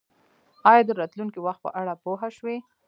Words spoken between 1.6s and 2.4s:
په اړه پوه